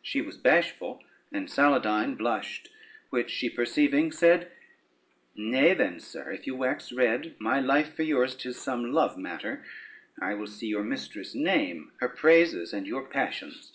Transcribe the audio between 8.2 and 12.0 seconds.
'tis some love matter: I will see your mistress' name,